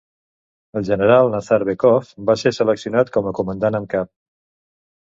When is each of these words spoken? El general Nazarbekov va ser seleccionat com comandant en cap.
El 0.79 0.87
general 0.87 1.29
Nazarbekov 1.35 2.09
va 2.31 2.37
ser 2.45 2.53
seleccionat 2.61 3.17
com 3.19 3.31
comandant 3.43 3.83
en 3.83 3.91
cap. 3.97 4.15